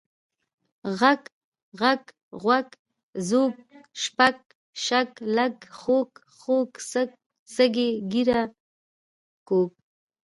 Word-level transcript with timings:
غږ، 0.99 1.23
ږغ، 1.79 2.01
غوَږ، 2.41 2.67
ځوږ، 3.27 3.53
شپږ، 4.01 4.37
شږ، 4.85 5.09
لږ، 5.35 5.55
خوږ، 5.79 6.09
خُوږ، 6.39 6.69
سږ، 6.91 7.09
سږی، 7.55 7.89
ږېره، 8.11 8.43
کوږ، 9.47 9.69